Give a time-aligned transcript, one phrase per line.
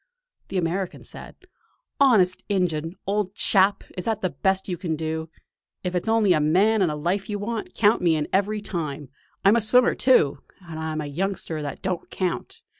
[0.47, 1.35] The American said:
[1.99, 2.95] "Honest injun!
[3.05, 5.29] old chap, is that the best you can do?
[5.83, 9.09] If it's only a man and a life you want, count me in every time.
[9.45, 12.63] I'm a swimmer, too; and I'm a youngster that don't count.